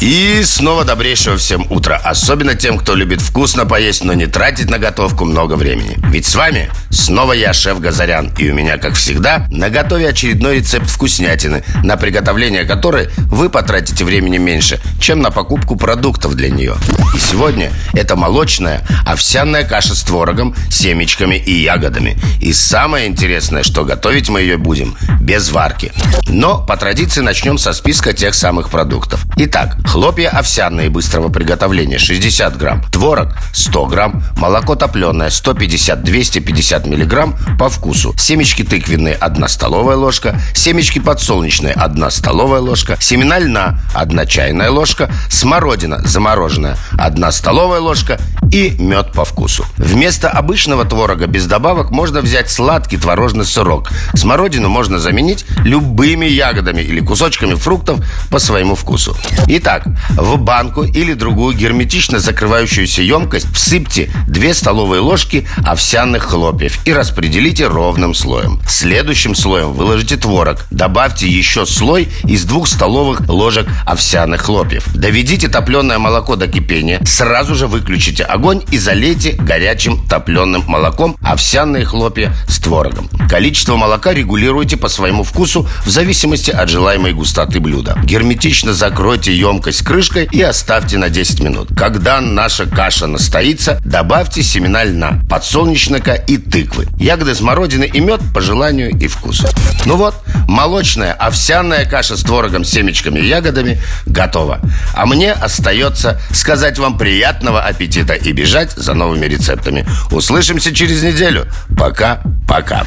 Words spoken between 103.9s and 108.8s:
готова. А мне остается сказать вам приятного аппетита и бежать